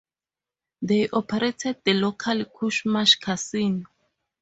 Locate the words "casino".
3.21-3.85